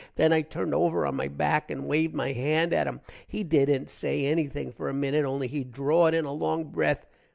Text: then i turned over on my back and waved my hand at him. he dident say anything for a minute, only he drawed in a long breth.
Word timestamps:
then 0.15 0.33
i 0.33 0.41
turned 0.41 0.73
over 0.73 1.05
on 1.05 1.13
my 1.15 1.27
back 1.27 1.69
and 1.69 1.85
waved 1.85 2.15
my 2.15 2.31
hand 2.31 2.73
at 2.73 2.87
him. 2.87 2.99
he 3.27 3.43
dident 3.43 3.87
say 3.87 4.25
anything 4.25 4.71
for 4.71 4.89
a 4.89 4.93
minute, 4.95 5.25
only 5.25 5.47
he 5.47 5.63
drawed 5.63 6.15
in 6.15 6.25
a 6.25 6.33
long 6.33 6.63
breth. 6.63 7.05